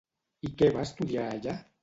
I 0.47 0.51
què 0.61 0.69
va 0.77 0.87
estudiar 0.89 1.29
allà? 1.37 1.57